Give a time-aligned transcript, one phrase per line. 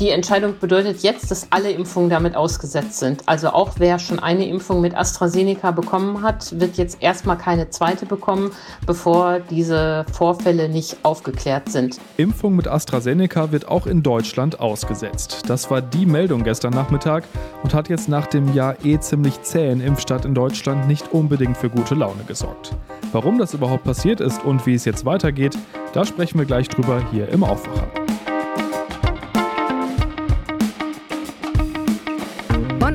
[0.00, 3.22] Die Entscheidung bedeutet jetzt, dass alle Impfungen damit ausgesetzt sind.
[3.26, 8.06] Also auch wer schon eine Impfung mit AstraZeneca bekommen hat, wird jetzt erstmal keine zweite
[8.06, 8.50] bekommen,
[8.86, 11.98] bevor diese Vorfälle nicht aufgeklärt sind.
[12.16, 15.42] Impfung mit AstraZeneca wird auch in Deutschland ausgesetzt.
[15.48, 17.24] Das war die Meldung gestern Nachmittag
[17.62, 21.68] und hat jetzt nach dem Jahr eh ziemlich zähen Impfstadt in Deutschland nicht unbedingt für
[21.68, 22.74] gute Laune gesorgt.
[23.12, 25.58] Warum das überhaupt passiert ist und wie es jetzt weitergeht,
[25.92, 27.88] da sprechen wir gleich drüber hier im Aufwacher.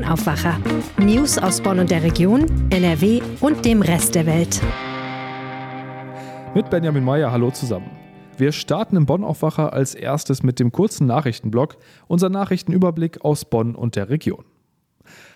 [0.06, 0.60] Aufwacher.
[1.00, 4.62] News aus Bonn und der Region, NRW und dem Rest der Welt.
[6.54, 7.90] Mit Benjamin Meyer, hallo zusammen.
[8.38, 13.96] Wir starten im Bonn-Aufwacher als erstes mit dem kurzen Nachrichtenblock, unser Nachrichtenüberblick aus Bonn und
[13.96, 14.46] der Region.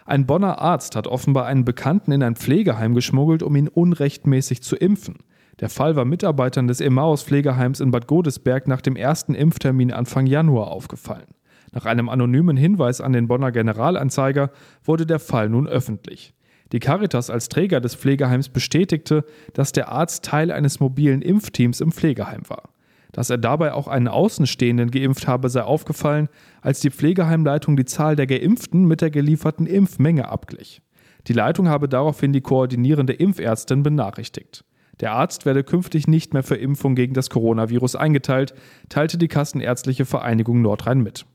[0.05, 4.75] Ein Bonner Arzt hat offenbar einen Bekannten in ein Pflegeheim geschmuggelt, um ihn unrechtmäßig zu
[4.75, 5.17] impfen.
[5.59, 10.25] Der Fall war Mitarbeitern des Emmaus Pflegeheims in Bad Godesberg nach dem ersten Impftermin Anfang
[10.25, 11.27] Januar aufgefallen.
[11.71, 14.51] Nach einem anonymen Hinweis an den Bonner Generalanzeiger
[14.83, 16.33] wurde der Fall nun öffentlich.
[16.71, 21.91] Die Caritas als Träger des Pflegeheims bestätigte, dass der Arzt Teil eines mobilen Impfteams im
[21.91, 22.69] Pflegeheim war.
[23.11, 26.29] Dass er dabei auch einen Außenstehenden geimpft habe, sei aufgefallen,
[26.61, 30.81] als die Pflegeheimleitung die Zahl der Geimpften mit der gelieferten Impfmenge abglich.
[31.27, 34.63] Die Leitung habe daraufhin die koordinierende Impfärztin benachrichtigt.
[34.99, 38.53] Der Arzt werde künftig nicht mehr für Impfung gegen das Coronavirus eingeteilt,
[38.89, 41.25] teilte die Kassenärztliche Vereinigung Nordrhein mit.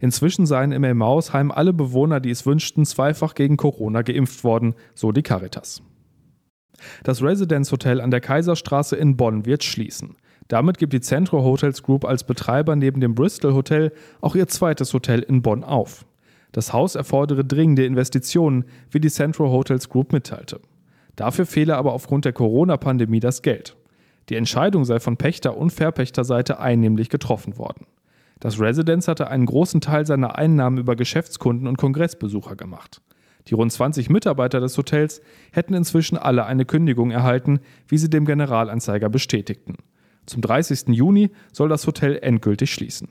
[0.00, 5.12] Inzwischen seien im Emmausheim alle Bewohner, die es wünschten, zweifach gegen Corona geimpft worden, so
[5.12, 5.82] die Caritas.
[7.04, 10.16] Das Residence Hotel an der Kaiserstraße in Bonn wird schließen.
[10.48, 14.92] Damit gibt die Centro Hotels Group als Betreiber neben dem Bristol Hotel auch ihr zweites
[14.94, 16.06] Hotel in Bonn auf.
[16.52, 20.60] Das Haus erfordere dringende Investitionen, wie die Centro Hotels Group mitteilte.
[21.14, 23.76] Dafür fehle aber aufgrund der Corona-Pandemie das Geld.
[24.28, 27.86] Die Entscheidung sei von Pächter- und Verpächterseite einnehmlich getroffen worden.
[28.40, 33.02] Das Residence hatte einen großen Teil seiner Einnahmen über Geschäftskunden und Kongressbesucher gemacht.
[33.46, 35.20] Die rund 20 Mitarbeiter des Hotels
[35.52, 39.76] hätten inzwischen alle eine Kündigung erhalten, wie sie dem Generalanzeiger bestätigten.
[40.26, 40.88] Zum 30.
[40.88, 43.08] Juni soll das Hotel endgültig schließen.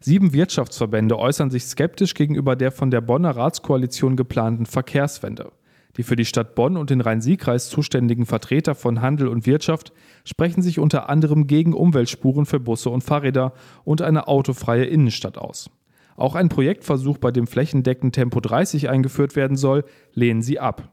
[0.00, 5.52] Sieben Wirtschaftsverbände äußern sich skeptisch gegenüber der von der Bonner Ratskoalition geplanten Verkehrswende.
[5.96, 9.92] Die für die Stadt Bonn und den Rhein-Sieg-Kreis zuständigen Vertreter von Handel und Wirtschaft
[10.24, 13.52] sprechen sich unter anderem gegen Umweltspuren für Busse und Fahrräder
[13.84, 15.70] und eine autofreie Innenstadt aus.
[16.16, 20.88] Auch ein Projektversuch, bei dem flächendeckend Tempo 30 eingeführt werden soll, lehnen sie ab.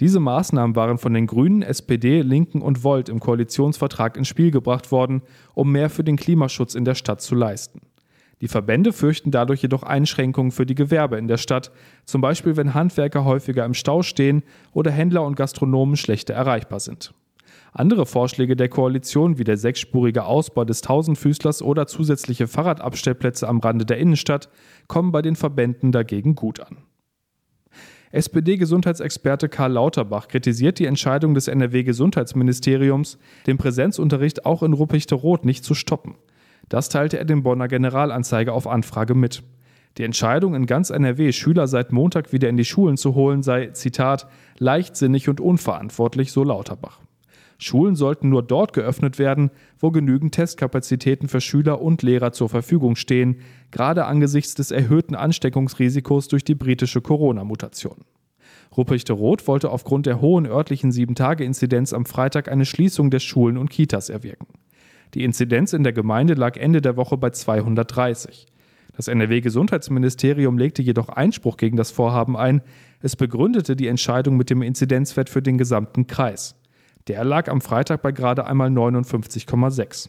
[0.00, 4.90] Diese Maßnahmen waren von den Grünen, SPD, Linken und Volt im Koalitionsvertrag ins Spiel gebracht
[4.90, 5.22] worden,
[5.54, 7.80] um mehr für den Klimaschutz in der Stadt zu leisten.
[8.42, 11.70] Die Verbände fürchten dadurch jedoch Einschränkungen für die Gewerbe in der Stadt,
[12.04, 14.42] zum Beispiel wenn Handwerker häufiger im Stau stehen
[14.72, 17.14] oder Händler und Gastronomen schlechter erreichbar sind.
[17.72, 23.86] Andere Vorschläge der Koalition, wie der sechsspurige Ausbau des Tausendfüßlers oder zusätzliche Fahrradabstellplätze am Rande
[23.86, 24.48] der Innenstadt,
[24.88, 26.78] kommen bei den Verbänden dagegen gut an.
[28.10, 35.74] SPD-Gesundheitsexperte Karl Lauterbach kritisiert die Entscheidung des NRW-Gesundheitsministeriums, den Präsenzunterricht auch in Ruppichte-Roth nicht zu
[35.74, 36.16] stoppen.
[36.68, 39.42] Das teilte er dem Bonner Generalanzeiger auf Anfrage mit.
[39.98, 43.68] Die Entscheidung, in ganz NRW Schüler seit Montag wieder in die Schulen zu holen, sei,
[43.68, 44.26] Zitat,
[44.58, 47.00] leichtsinnig und unverantwortlich, so Lauterbach.
[47.58, 52.96] Schulen sollten nur dort geöffnet werden, wo genügend Testkapazitäten für Schüler und Lehrer zur Verfügung
[52.96, 53.36] stehen,
[53.70, 58.04] gerade angesichts des erhöhten Ansteckungsrisikos durch die britische Corona-Mutation.
[58.76, 63.70] Rupprechte Roth wollte aufgrund der hohen örtlichen 7-Tage-Inzidenz am Freitag eine Schließung der Schulen und
[63.70, 64.46] Kitas erwirken.
[65.14, 68.46] Die Inzidenz in der Gemeinde lag Ende der Woche bei 230.
[68.96, 72.62] Das NRW-Gesundheitsministerium legte jedoch Einspruch gegen das Vorhaben ein.
[73.00, 76.54] Es begründete die Entscheidung mit dem Inzidenzwert für den gesamten Kreis.
[77.08, 80.08] Der lag am Freitag bei gerade einmal 59,6.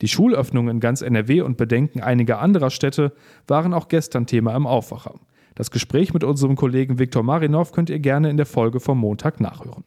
[0.00, 3.12] Die Schulöffnungen in ganz NRW und Bedenken einiger anderer Städte
[3.46, 5.14] waren auch gestern Thema im Aufwacher.
[5.54, 9.40] Das Gespräch mit unserem Kollegen Viktor Marinov könnt ihr gerne in der Folge vom Montag
[9.40, 9.84] nachhören.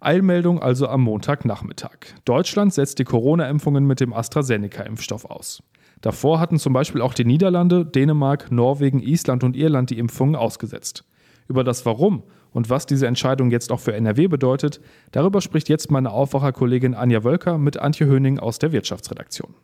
[0.00, 2.14] Eilmeldung also am Montagnachmittag.
[2.24, 5.62] Deutschland setzt die Corona-Impfungen mit dem AstraZeneca-Impfstoff aus.
[6.00, 11.04] Davor hatten zum Beispiel auch die Niederlande, Dänemark, Norwegen, Island und Irland die Impfungen ausgesetzt.
[11.48, 12.22] Über das Warum
[12.52, 14.80] und was diese Entscheidung jetzt auch für NRW bedeutet,
[15.10, 19.54] darüber spricht jetzt meine Aufwacherkollegin Anja Wölker mit Antje Höning aus der Wirtschaftsredaktion.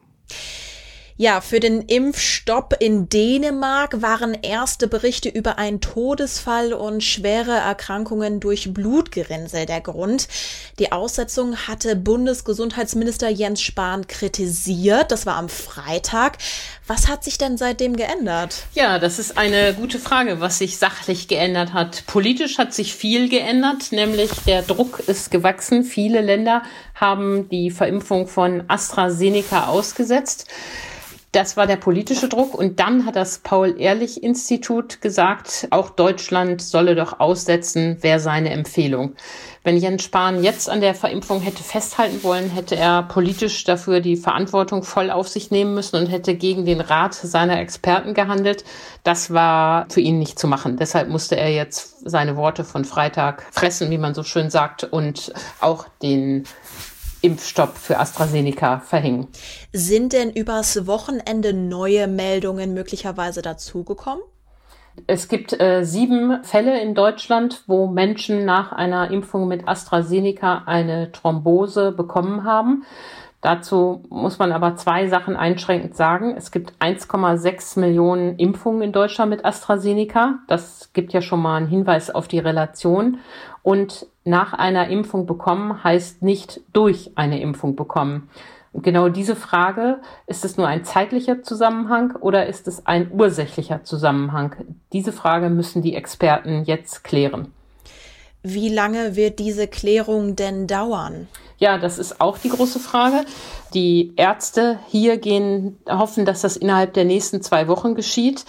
[1.16, 8.40] Ja, für den Impfstopp in Dänemark waren erste Berichte über einen Todesfall und schwere Erkrankungen
[8.40, 10.26] durch Blutgerinnsel der Grund.
[10.80, 15.12] Die Aussetzung hatte Bundesgesundheitsminister Jens Spahn kritisiert.
[15.12, 16.38] Das war am Freitag.
[16.88, 18.64] Was hat sich denn seitdem geändert?
[18.74, 22.02] Ja, das ist eine gute Frage, was sich sachlich geändert hat.
[22.08, 25.84] Politisch hat sich viel geändert, nämlich der Druck ist gewachsen.
[25.84, 26.64] Viele Länder
[26.96, 30.48] haben die Verimpfung von AstraZeneca ausgesetzt.
[31.34, 32.54] Das war der politische Druck.
[32.54, 39.16] Und dann hat das Paul-Ehrlich-Institut gesagt, auch Deutschland solle doch aussetzen, wäre seine Empfehlung.
[39.64, 44.16] Wenn Jens Spahn jetzt an der Verimpfung hätte festhalten wollen, hätte er politisch dafür die
[44.16, 48.64] Verantwortung voll auf sich nehmen müssen und hätte gegen den Rat seiner Experten gehandelt.
[49.02, 50.76] Das war für ihn nicht zu machen.
[50.76, 55.32] Deshalb musste er jetzt seine Worte von Freitag fressen, wie man so schön sagt, und
[55.60, 56.44] auch den
[57.24, 59.28] Impfstopp für AstraZeneca verhängen.
[59.72, 64.22] Sind denn übers Wochenende neue Meldungen möglicherweise dazugekommen?
[65.06, 71.10] Es gibt äh, sieben Fälle in Deutschland, wo Menschen nach einer Impfung mit AstraZeneca eine
[71.10, 72.84] Thrombose bekommen haben.
[73.44, 76.34] Dazu muss man aber zwei Sachen einschränkend sagen.
[76.34, 80.38] Es gibt 1,6 Millionen Impfungen in Deutschland mit AstraZeneca.
[80.48, 83.18] Das gibt ja schon mal einen Hinweis auf die Relation.
[83.62, 88.30] Und nach einer Impfung bekommen heißt nicht durch eine Impfung bekommen.
[88.72, 94.56] Genau diese Frage, ist es nur ein zeitlicher Zusammenhang oder ist es ein ursächlicher Zusammenhang?
[94.94, 97.52] Diese Frage müssen die Experten jetzt klären.
[98.42, 101.28] Wie lange wird diese Klärung denn dauern?
[101.58, 103.24] Ja, das ist auch die große Frage.
[103.74, 108.44] Die Ärzte hier gehen, hoffen, dass das innerhalb der nächsten zwei Wochen geschieht.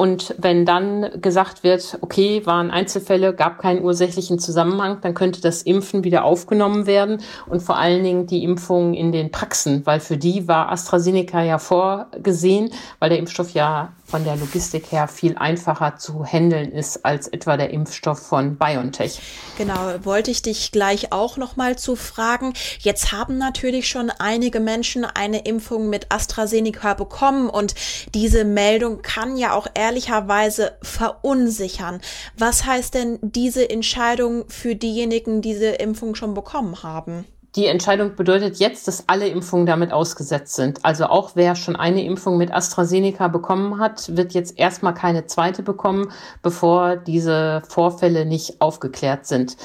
[0.00, 5.62] Und wenn dann gesagt wird, okay, waren Einzelfälle, gab keinen ursächlichen Zusammenhang, dann könnte das
[5.62, 10.16] Impfen wieder aufgenommen werden und vor allen Dingen die Impfung in den Praxen, weil für
[10.16, 12.70] die war AstraZeneca ja vorgesehen,
[13.00, 17.56] weil der Impfstoff ja von der Logistik her viel einfacher zu handeln ist als etwa
[17.56, 19.20] der Impfstoff von BioNTech.
[19.58, 22.47] Genau, wollte ich dich gleich auch noch mal zu fragen.
[22.78, 27.74] Jetzt haben natürlich schon einige Menschen eine Impfung mit AstraZeneca bekommen und
[28.14, 32.00] diese Meldung kann ja auch ehrlicherweise verunsichern.
[32.36, 37.24] Was heißt denn diese Entscheidung für diejenigen, die diese Impfung schon bekommen haben?
[37.56, 40.84] Die Entscheidung bedeutet jetzt, dass alle Impfungen damit ausgesetzt sind.
[40.84, 45.62] Also auch wer schon eine Impfung mit AstraZeneca bekommen hat, wird jetzt erstmal keine zweite
[45.62, 46.12] bekommen,
[46.42, 49.56] bevor diese Vorfälle nicht aufgeklärt sind.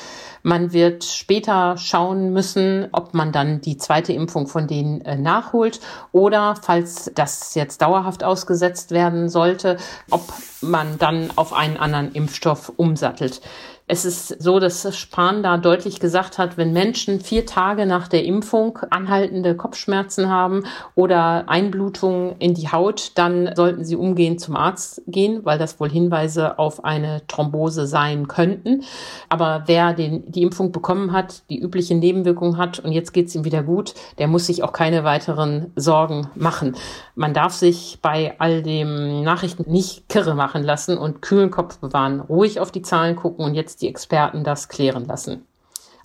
[0.44, 5.80] Man wird später schauen müssen, ob man dann die zweite Impfung von denen äh, nachholt
[6.12, 9.78] oder falls das jetzt dauerhaft ausgesetzt werden sollte,
[10.10, 10.22] ob
[10.62, 13.42] man dann auf einen anderen Impfstoff umsattelt.
[13.86, 18.24] Es ist so, dass Spahn da deutlich gesagt hat, wenn Menschen vier Tage nach der
[18.24, 20.64] Impfung anhaltende Kopfschmerzen haben
[20.96, 25.90] oder Einblutungen in die Haut, dann sollten sie umgehend zum Arzt gehen, weil das wohl
[25.90, 28.84] Hinweise auf eine Thrombose sein könnten.
[29.28, 33.36] Aber wer den, die Impfung bekommen hat, die üblichen Nebenwirkungen hat und jetzt geht es
[33.36, 36.78] ihm wieder gut, der muss sich auch keine weiteren Sorgen machen.
[37.16, 42.22] Man darf sich bei all dem Nachrichten nicht kirre machen lassen und kühlen Kopf bewahren,
[42.22, 45.46] ruhig auf die Zahlen gucken und jetzt die Experten das klären lassen.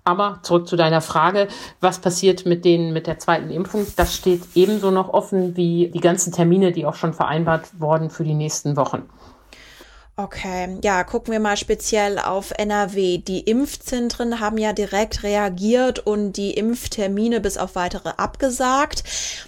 [0.04, 1.48] Aber zurück zu deiner Frage,
[1.80, 3.86] was passiert mit denen mit der zweiten Impfung?
[3.96, 8.24] Das steht ebenso noch offen wie die ganzen Termine, die auch schon vereinbart wurden für
[8.24, 9.02] die nächsten Wochen.
[10.20, 13.18] Okay, ja, gucken wir mal speziell auf NRW.
[13.18, 19.04] Die Impfzentren haben ja direkt reagiert und die Impftermine bis auf weitere abgesagt.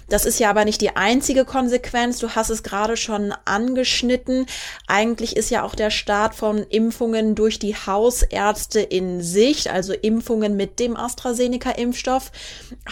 [0.08, 2.20] Das ist ja aber nicht die einzige Konsequenz.
[2.20, 4.46] Du hast es gerade schon angeschnitten.
[4.87, 10.56] Eigentlich ist ja auch der Start von Impfungen durch die Hausärzte in Sicht, also Impfungen
[10.56, 12.31] mit dem AstraZeneca-Impfstoff.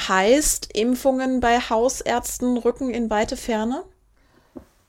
[0.09, 3.85] Heißt, Impfungen bei Hausärzten rücken in weite Ferne?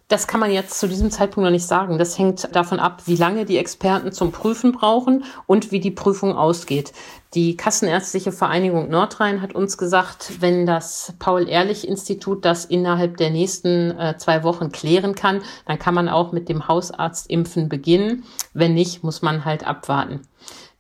[0.10, 2.00] Das kann man jetzt zu diesem Zeitpunkt noch nicht sagen.
[2.00, 6.36] Das hängt davon ab, wie lange die Experten zum Prüfen brauchen und wie die Prüfung
[6.36, 6.94] ausgeht.
[7.36, 14.18] Die Kassenärztliche Vereinigung Nordrhein hat uns gesagt, wenn das Paul-Ehrlich-Institut das innerhalb der nächsten äh,
[14.18, 18.24] zwei Wochen klären kann, dann kann man auch mit dem Hausarztimpfen beginnen.
[18.56, 20.22] Wenn nicht, muss man halt abwarten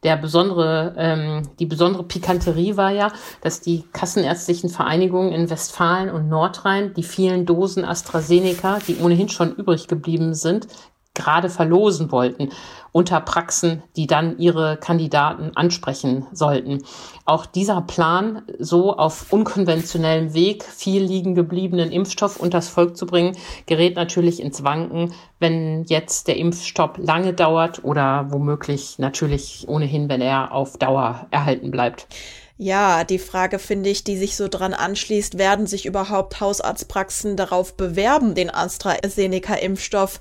[0.03, 6.29] der besondere, ähm, die besondere Pikanterie war ja, dass die kassenärztlichen Vereinigungen in Westfalen und
[6.29, 10.67] Nordrhein die vielen Dosen AstraZeneca, die ohnehin schon übrig geblieben sind,
[11.19, 12.49] gerade verlosen wollten
[12.91, 16.83] unter Praxen, die dann ihre Kandidaten ansprechen sollten.
[17.25, 23.37] Auch dieser Plan, so auf unkonventionellem Weg viel liegen gebliebenen Impfstoff unters Volk zu bringen,
[23.67, 30.21] gerät natürlich ins Wanken, wenn jetzt der Impfstopp lange dauert oder womöglich natürlich ohnehin, wenn
[30.21, 32.07] er auf Dauer erhalten bleibt.
[32.61, 37.77] Ja, die Frage finde ich, die sich so dran anschließt, werden sich überhaupt Hausarztpraxen darauf
[37.77, 40.19] bewerben, den AstraZeneca-Impfstoff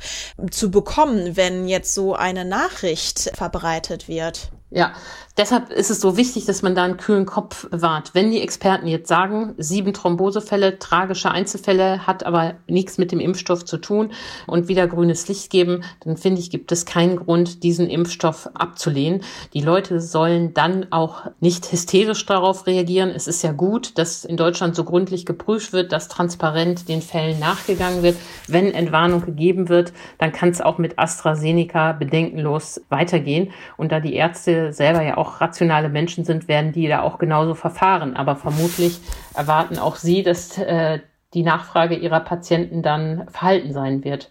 [0.53, 4.53] zu bekommen, wenn jetzt so eine Nachricht verbreitet wird?
[4.71, 4.95] Ja,
[5.39, 8.11] deshalb ist es so wichtig, dass man da einen kühlen Kopf bewahrt.
[8.15, 13.65] Wenn die Experten jetzt sagen, sieben Thrombosefälle, tragische Einzelfälle, hat aber nichts mit dem Impfstoff
[13.65, 14.11] zu tun
[14.47, 19.23] und wieder grünes Licht geben, dann finde ich, gibt es keinen Grund, diesen Impfstoff abzulehnen.
[19.55, 23.11] Die Leute sollen dann auch nicht hysterisch darauf reagieren.
[23.11, 27.39] Es ist ja gut, dass in Deutschland so gründlich geprüft wird, dass transparent den Fällen
[27.39, 28.17] nachgegangen wird.
[28.49, 33.53] Wenn Entwarnung gegeben wird, dann kann es auch mit AstraZeneca bedenkenlos weitergehen.
[33.77, 37.55] Und da die Ärzte selber ja auch rationale Menschen sind, werden die da auch genauso
[37.55, 38.17] verfahren.
[38.17, 39.01] Aber vermutlich
[39.35, 41.01] erwarten auch sie, dass äh,
[41.35, 44.31] die Nachfrage ihrer Patienten dann verhalten sein wird.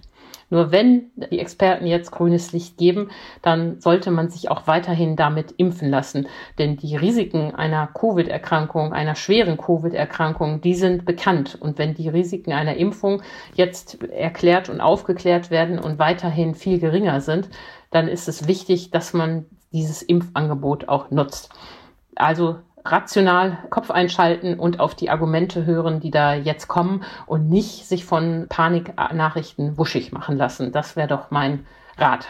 [0.50, 3.10] Nur wenn die Experten jetzt grünes Licht geben,
[3.42, 6.28] dann sollte man sich auch weiterhin damit impfen lassen.
[6.58, 11.58] Denn die Risiken einer Covid-Erkrankung, einer schweren Covid-Erkrankung, die sind bekannt.
[11.60, 13.22] Und wenn die Risiken einer Impfung
[13.56, 17.50] jetzt erklärt und aufgeklärt werden und weiterhin viel geringer sind,
[17.92, 21.50] dann ist es wichtig, dass man dieses Impfangebot auch nutzt.
[22.16, 27.86] Also rational Kopf einschalten und auf die Argumente hören, die da jetzt kommen und nicht
[27.86, 30.72] sich von Paniknachrichten wuschig machen lassen.
[30.72, 31.66] Das wäre doch mein
[31.98, 32.28] Rat.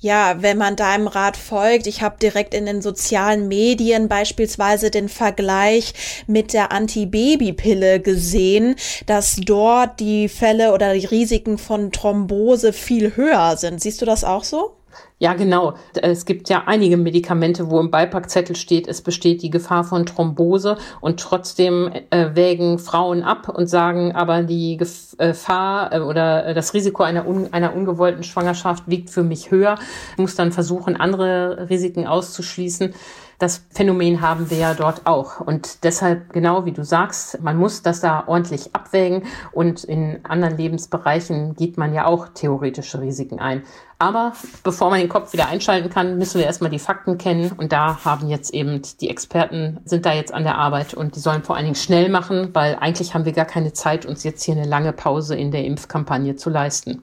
[0.00, 5.08] Ja, wenn man deinem Rat folgt, ich habe direkt in den sozialen Medien beispielsweise den
[5.08, 13.16] Vergleich mit der Antibabypille gesehen, dass dort die Fälle oder die Risiken von Thrombose viel
[13.16, 13.80] höher sind.
[13.80, 14.77] Siehst du das auch so?
[15.20, 15.74] Ja, genau.
[16.00, 20.76] Es gibt ja einige Medikamente, wo im Beipackzettel steht, es besteht die Gefahr von Thrombose
[21.00, 27.02] und trotzdem äh, wägen Frauen ab und sagen, aber die Gefahr äh, oder das Risiko
[27.02, 29.76] einer, un einer ungewollten Schwangerschaft wiegt für mich höher.
[30.12, 32.94] Ich muss dann versuchen, andere Risiken auszuschließen.
[33.38, 35.40] Das Phänomen haben wir ja dort auch.
[35.40, 39.22] Und deshalb, genau wie du sagst, man muss das da ordentlich abwägen.
[39.52, 43.62] Und in anderen Lebensbereichen geht man ja auch theoretische Risiken ein.
[44.00, 44.32] Aber
[44.64, 47.52] bevor man den Kopf wieder einschalten kann, müssen wir erstmal die Fakten kennen.
[47.56, 51.20] Und da haben jetzt eben die Experten sind da jetzt an der Arbeit und die
[51.20, 54.42] sollen vor allen Dingen schnell machen, weil eigentlich haben wir gar keine Zeit, uns jetzt
[54.42, 57.02] hier eine lange Pause in der Impfkampagne zu leisten.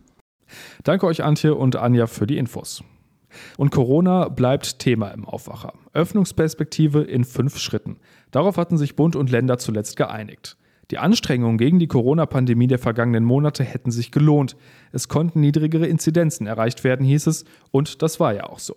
[0.84, 2.84] Danke euch, Antje und Anja, für die Infos.
[3.58, 5.74] Und Corona bleibt Thema im Aufwacher.
[5.94, 7.98] Öffnungsperspektive in fünf Schritten.
[8.32, 10.58] Darauf hatten sich Bund und Länder zuletzt geeinigt.
[10.92, 14.56] Die Anstrengungen gegen die Corona-Pandemie der vergangenen Monate hätten sich gelohnt.
[14.92, 18.75] Es konnten niedrigere Inzidenzen erreicht werden, hieß es, und das war ja auch so.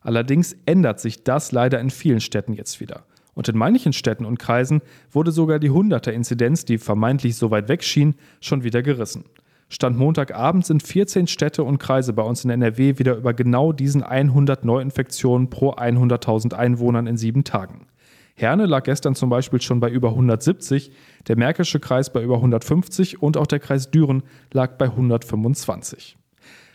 [0.00, 3.04] Allerdings ändert sich das leider in vielen Städten jetzt wieder.
[3.34, 4.80] Und in manchen Städten und Kreisen
[5.12, 9.24] wurde sogar die 100er Inzidenz, die vermeintlich so weit weg schien, schon wieder gerissen.
[9.72, 14.02] Stand Montagabend sind 14 Städte und Kreise bei uns in NRW wieder über genau diesen
[14.02, 17.86] 100 Neuinfektionen pro 100.000 Einwohnern in sieben Tagen.
[18.34, 20.90] Herne lag gestern zum Beispiel schon bei über 170,
[21.28, 26.16] der Märkische Kreis bei über 150 und auch der Kreis Düren lag bei 125.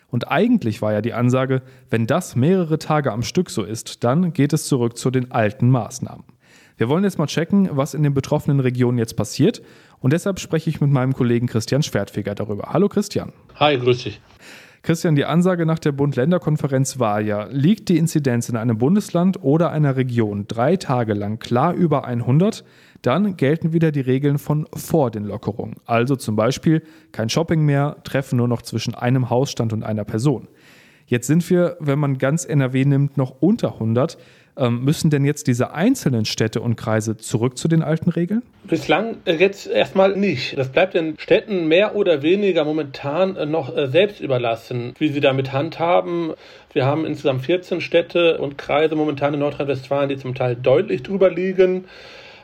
[0.07, 4.31] Und eigentlich war ja die Ansage, wenn das mehrere Tage am Stück so ist, dann
[4.31, 6.23] geht es zurück zu den alten Maßnahmen.
[6.77, 9.61] Wir wollen jetzt mal checken, was in den betroffenen Regionen jetzt passiert
[9.99, 12.71] und deshalb spreche ich mit meinem Kollegen Christian Schwertfeger darüber.
[12.73, 13.31] Hallo Christian.
[13.55, 14.21] Hi, grüß dich.
[14.81, 19.71] Christian, die Ansage nach der Bund-Länder-Konferenz war ja, liegt die Inzidenz in einem Bundesland oder
[19.71, 22.65] einer Region drei Tage lang klar über 100,
[23.01, 25.77] dann gelten wieder die Regeln von vor den Lockerungen.
[25.85, 30.49] Also zum Beispiel kein Shopping mehr, Treffen nur noch zwischen einem Hausstand und einer Person.
[31.07, 34.17] Jetzt sind wir, wenn man ganz NRW nimmt, noch unter 100.
[34.57, 38.41] Ähm, müssen denn jetzt diese einzelnen Städte und Kreise zurück zu den alten Regeln?
[38.63, 40.57] Bislang äh, jetzt erstmal nicht.
[40.57, 45.19] Das bleibt den Städten mehr oder weniger momentan äh, noch äh, selbst überlassen, wie sie
[45.19, 46.33] damit handhaben.
[46.71, 51.29] Wir haben insgesamt 14 Städte und Kreise momentan in Nordrhein-Westfalen, die zum Teil deutlich drüber
[51.29, 51.85] liegen.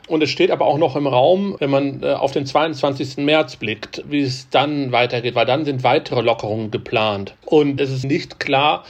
[0.08, 3.18] Und es steht aber auch noch im Raum, wenn man auf den 22.
[3.18, 7.34] März blickt, wie es dann weitergeht, weil dann sind weitere Lockerungen geplant.
[7.44, 8.84] Und es ist nicht klar,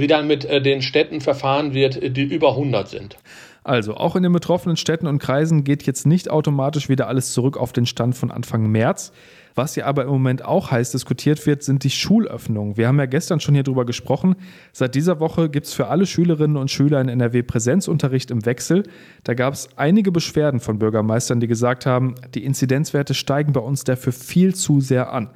[0.00, 3.16] wie dann mit äh, den Städten verfahren wird, die über 100 sind.
[3.64, 7.56] Also, auch in den betroffenen Städten und Kreisen geht jetzt nicht automatisch wieder alles zurück
[7.56, 9.12] auf den Stand von Anfang März.
[9.54, 12.76] Was ja aber im Moment auch heiß diskutiert wird, sind die Schulöffnungen.
[12.76, 14.36] Wir haben ja gestern schon hier drüber gesprochen.
[14.72, 18.84] Seit dieser Woche gibt es für alle Schülerinnen und Schüler in NRW Präsenzunterricht im Wechsel.
[19.24, 23.84] Da gab es einige Beschwerden von Bürgermeistern, die gesagt haben, die Inzidenzwerte steigen bei uns
[23.84, 25.30] dafür viel zu sehr an.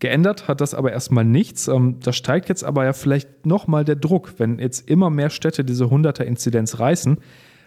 [0.00, 1.68] Geändert hat das aber erstmal nichts.
[1.68, 5.64] Ähm, da steigt jetzt aber ja vielleicht nochmal der Druck, wenn jetzt immer mehr Städte
[5.64, 7.18] diese 100er-Inzidenz reißen.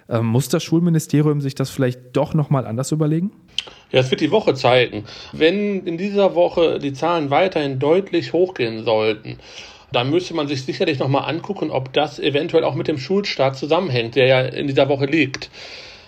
[0.09, 3.31] Ähm, muss das Schulministerium sich das vielleicht doch nochmal anders überlegen?
[3.91, 5.05] Ja, es wird die Woche zeigen.
[5.33, 9.37] Wenn in dieser Woche die Zahlen weiterhin deutlich hochgehen sollten,
[9.91, 14.15] dann müsste man sich sicherlich nochmal angucken, ob das eventuell auch mit dem Schulstart zusammenhängt,
[14.15, 15.49] der ja in dieser Woche liegt.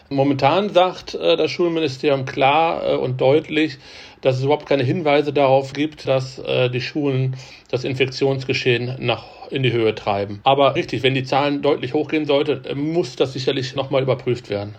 [0.10, 3.78] Momentan sagt äh, das Schulministerium klar äh, und deutlich,
[4.22, 7.36] dass es überhaupt keine Hinweise darauf gibt, dass äh, die Schulen
[7.70, 10.42] das Infektionsgeschehen nach in die Höhe treiben.
[10.44, 14.76] Aber richtig, wenn die Zahlen deutlich hochgehen sollten, äh, muss das sicherlich nochmal überprüft werden.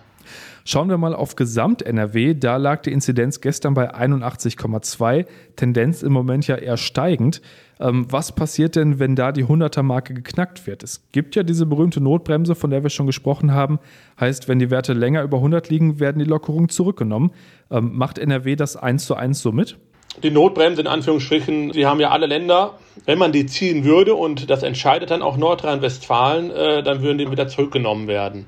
[0.63, 2.35] Schauen wir mal auf Gesamt-NRW.
[2.35, 5.25] Da lag die Inzidenz gestern bei 81,2.
[5.55, 7.41] Tendenz im Moment ja eher steigend.
[7.79, 10.83] Ähm, was passiert denn, wenn da die 100er-Marke geknackt wird?
[10.83, 13.79] Es gibt ja diese berühmte Notbremse, von der wir schon gesprochen haben.
[14.19, 17.31] Heißt, wenn die Werte länger über 100 liegen, werden die Lockerungen zurückgenommen.
[17.71, 19.77] Ähm, macht NRW das eins zu eins so mit?
[20.21, 22.77] Die Notbremse in Anführungsstrichen, die haben ja alle Länder.
[23.05, 27.31] Wenn man die ziehen würde und das entscheidet dann auch Nordrhein-Westfalen, äh, dann würden die
[27.31, 28.47] wieder zurückgenommen werden.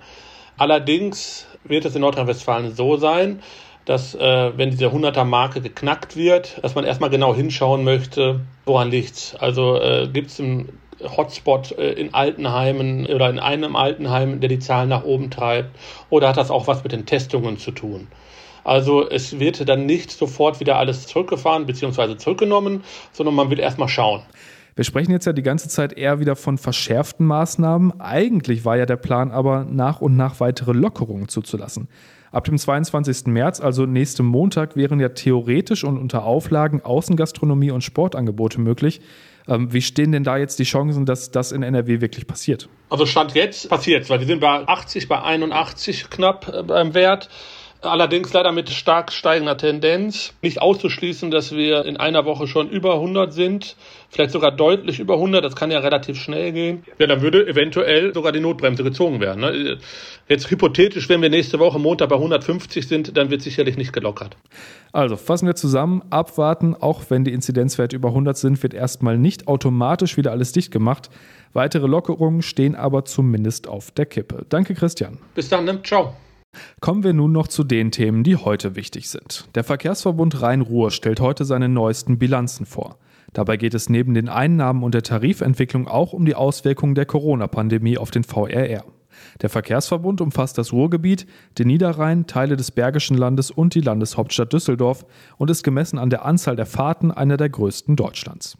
[0.58, 3.42] Allerdings wird es in Nordrhein-Westfalen so sein,
[3.86, 9.36] dass äh, wenn diese 100er-Marke geknackt wird, dass man erstmal genau hinschauen möchte, woran liegt's.
[9.36, 14.60] Also äh, gibt es einen Hotspot äh, in Altenheimen oder in einem Altenheim, der die
[14.60, 15.76] Zahlen nach oben treibt,
[16.10, 18.08] oder hat das auch was mit den Testungen zu tun?
[18.64, 22.16] Also es wird dann nicht sofort wieder alles zurückgefahren bzw.
[22.16, 24.22] zurückgenommen, sondern man will erstmal schauen.
[24.76, 28.00] Wir sprechen jetzt ja die ganze Zeit eher wieder von verschärften Maßnahmen.
[28.02, 31.88] Eigentlich war ja der Plan aber, nach und nach weitere Lockerungen zuzulassen.
[32.32, 33.28] Ab dem 22.
[33.28, 39.02] März, also nächsten Montag, wären ja theoretisch und unter Auflagen Außengastronomie und Sportangebote möglich.
[39.48, 42.70] Ähm, wie stehen denn da jetzt die Chancen, dass das in NRW wirklich passiert?
[42.90, 47.30] Also Stand jetzt passiert weil die sind bei 80, bei 81 knapp äh, beim Wert.
[47.84, 50.34] Allerdings leider mit stark steigender Tendenz.
[50.42, 53.76] Nicht auszuschließen, dass wir in einer Woche schon über 100 sind,
[54.10, 55.44] vielleicht sogar deutlich über 100.
[55.44, 56.84] Das kann ja relativ schnell gehen.
[56.98, 59.42] Ja, dann würde eventuell sogar die Notbremse gezogen werden.
[59.42, 59.78] Ne?
[60.30, 64.38] Jetzt hypothetisch, wenn wir nächste Woche Montag bei 150 sind, dann wird sicherlich nicht gelockert.
[64.94, 69.50] Also fassen wir zusammen, abwarten, auch wenn die Inzidenzwerte über 100 sind, wird erstmal nicht
[69.50, 71.10] automatisch wieder alles dicht gemacht.
[71.52, 74.46] Weitere Lockerungen stehen aber zumindest auf der Kippe.
[74.48, 75.18] Danke, Christian.
[75.36, 75.82] Bis dann, ne?
[75.84, 76.16] ciao.
[76.80, 79.50] Kommen wir nun noch zu den Themen, die heute wichtig sind.
[79.56, 82.98] Der Verkehrsverbund Rhein-Ruhr stellt heute seine neuesten Bilanzen vor.
[83.34, 87.98] Dabei geht es neben den Einnahmen und der Tarifentwicklung auch um die Auswirkungen der Corona-Pandemie
[87.98, 88.84] auf den VRR.
[89.42, 91.26] Der Verkehrsverbund umfasst das Ruhrgebiet,
[91.58, 95.06] den Niederrhein, Teile des Bergischen Landes und die Landeshauptstadt Düsseldorf
[95.38, 98.58] und ist gemessen an der Anzahl der Fahrten einer der größten Deutschlands.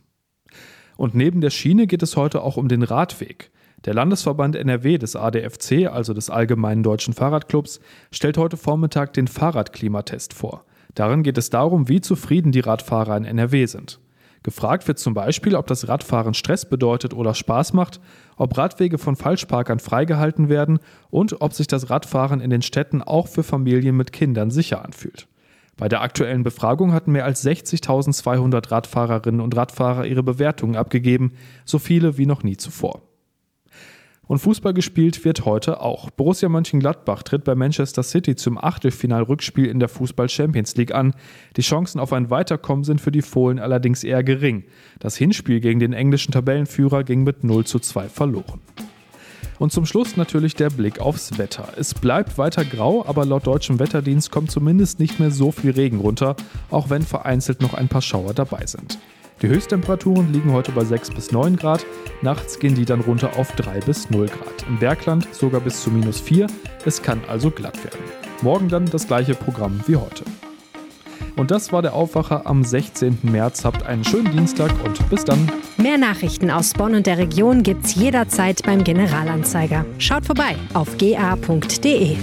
[0.96, 3.52] Und neben der Schiene geht es heute auch um den Radweg.
[3.86, 10.34] Der Landesverband NRW des ADFC, also des Allgemeinen Deutschen Fahrradclubs, stellt heute Vormittag den Fahrradklimatest
[10.34, 10.64] vor.
[10.96, 14.00] Darin geht es darum, wie zufrieden die Radfahrer in NRW sind.
[14.42, 18.00] Gefragt wird zum Beispiel, ob das Radfahren Stress bedeutet oder Spaß macht,
[18.38, 20.80] ob Radwege von Falschparkern freigehalten werden
[21.10, 25.28] und ob sich das Radfahren in den Städten auch für Familien mit Kindern sicher anfühlt.
[25.76, 31.34] Bei der aktuellen Befragung hatten mehr als 60.200 Radfahrerinnen und Radfahrer ihre Bewertungen abgegeben,
[31.66, 33.02] so viele wie noch nie zuvor.
[34.26, 36.10] Und Fußball gespielt wird heute auch.
[36.10, 41.14] Borussia Mönchengladbach tritt bei Manchester City zum Achtelfinal-Rückspiel in der Fußball Champions League an.
[41.58, 44.64] Die Chancen auf ein Weiterkommen sind für die Fohlen allerdings eher gering.
[45.00, 48.62] Das Hinspiel gegen den englischen Tabellenführer ging mit 0 zu 2 verloren.
[49.60, 51.68] Und zum Schluss natürlich der Blick aufs Wetter.
[51.78, 56.00] Es bleibt weiter grau, aber laut deutschem Wetterdienst kommt zumindest nicht mehr so viel Regen
[56.00, 56.36] runter,
[56.72, 58.98] auch wenn vereinzelt noch ein paar Schauer dabei sind.
[59.42, 61.86] Die Höchsttemperaturen liegen heute bei 6 bis 9 Grad,
[62.22, 64.66] nachts gehen die dann runter auf 3 bis 0 Grad.
[64.68, 66.48] Im Bergland sogar bis zu minus 4,
[66.86, 68.00] es kann also glatt werden.
[68.42, 70.24] Morgen dann das gleiche Programm wie heute.
[71.36, 73.20] Und das war der Aufwacher am 16.
[73.24, 73.66] März.
[73.66, 75.52] Habt einen schönen Dienstag und bis dann.
[75.78, 79.86] Mehr Nachrichten aus Bonn und der Region gibt's jederzeit beim Generalanzeiger.
[79.98, 82.18] Schaut vorbei auf ga.de.